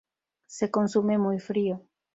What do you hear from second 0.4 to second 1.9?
Se consume muy frío.